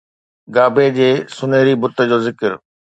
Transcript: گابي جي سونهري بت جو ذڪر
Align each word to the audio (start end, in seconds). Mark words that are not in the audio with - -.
گابي 0.55 0.87
جي 0.97 1.09
سونهري 1.35 1.73
بت 1.81 1.95
جو 2.09 2.17
ذڪر 2.25 2.51